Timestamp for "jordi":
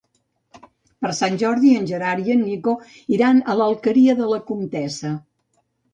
1.43-1.73